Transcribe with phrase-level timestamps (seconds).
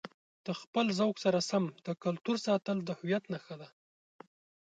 [0.45, 3.69] د خپلې ذوق سره سم د کلتور ساتل د هویت نښه ده.